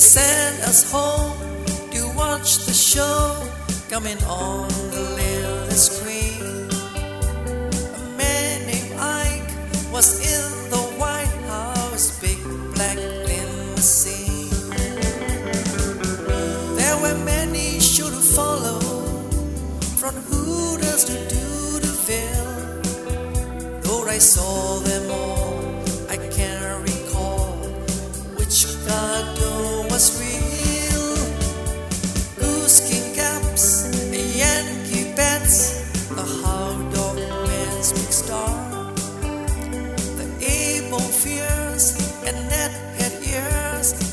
[0.00, 1.36] sent us home
[1.90, 3.36] to watch the show
[3.90, 6.70] coming on the little screen.
[7.94, 9.52] A man named Ike
[9.92, 12.38] was in the White House, big
[12.74, 14.48] black limousine.
[16.76, 18.80] There were many sure to follow,
[20.00, 22.72] from Hooters to Dootyville.
[23.82, 25.60] Though I saw them all,
[26.08, 27.58] I can't recall
[28.38, 29.39] which cartoon
[43.80, 44.09] ears,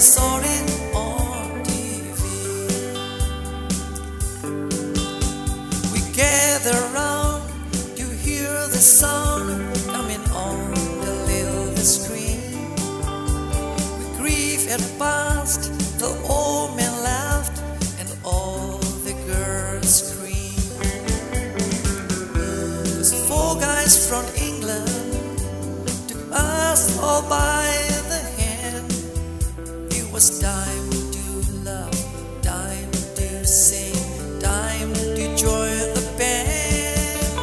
[0.00, 2.22] Saw it on TV.
[5.92, 7.44] We gather round,
[7.96, 12.40] you hear the sound coming on the little screen.
[13.98, 16.76] We grieve at past, the old
[18.00, 20.20] and all the girls.
[22.34, 25.02] Those four guys from England
[27.02, 27.61] all by
[30.30, 33.94] time to love, time to sing,
[34.40, 37.38] time to join the band.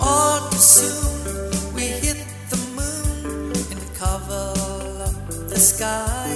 [0.00, 4.54] All too soon we hit the moon and cover
[5.04, 6.32] up the sky.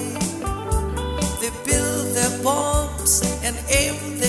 [1.41, 4.20] They build their bombs and aim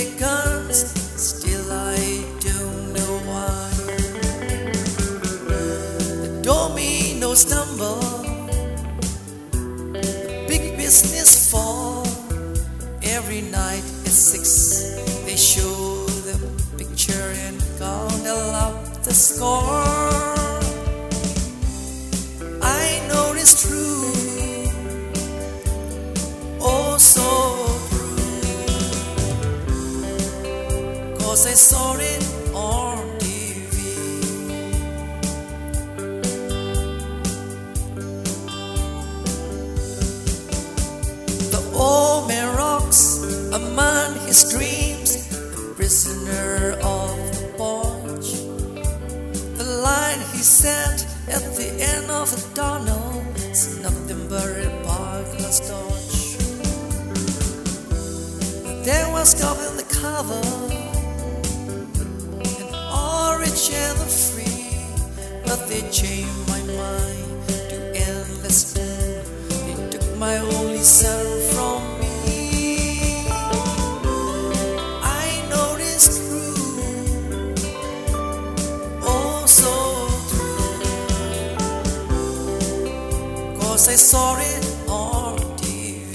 [19.04, 19.84] the score.
[22.62, 24.68] I know it's true,
[26.62, 28.18] oh so true,
[31.18, 32.24] cause I saw it
[32.54, 33.76] on TV.
[41.52, 45.28] The old man rocks among his dreams,
[50.42, 50.68] he
[51.30, 53.22] at the end of the tunnel
[53.52, 56.36] is nothing but a parkless torch.
[58.84, 60.42] There was God in the cover,
[62.42, 64.82] and orange and the free,
[65.46, 67.78] but they changed my mind to
[68.10, 69.24] endless moon.
[69.68, 71.21] They took my only son
[83.82, 86.14] cause I saw it on TV.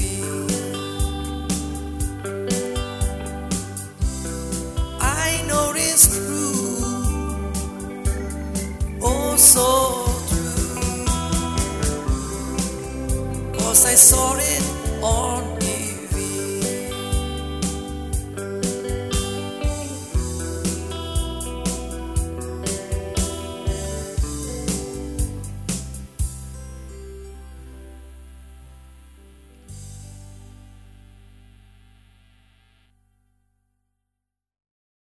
[5.00, 7.40] I know it's true,
[9.02, 10.76] oh so true,
[13.58, 14.62] cause I saw it
[15.02, 15.55] on